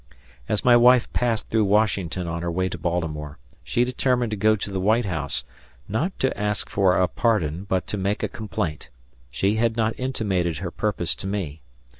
[0.49, 4.55] As my wife passed through Washington on her way to Baltimore, she determined to go
[4.55, 5.43] to the White House,
[5.87, 8.89] not to ask for a pardon, but to make a complaint.
[9.29, 11.61] She had not intimated her purpose to me.